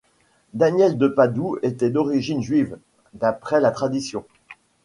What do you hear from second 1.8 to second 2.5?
d'origine